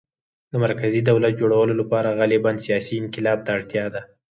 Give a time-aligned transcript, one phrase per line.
[0.51, 4.01] د مرکزي دولت جوړولو لپاره غالباً سیاسي انقلاب ته اړتیا ده